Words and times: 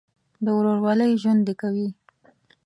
د 0.43 0.45
ورورولۍ 0.57 1.11
ژوند 1.21 1.41
دې 1.47 1.53
کوي. 1.61 1.87